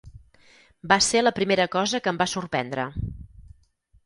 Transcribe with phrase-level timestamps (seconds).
[0.91, 2.89] Va ser la primera cosa que em va sorprendre.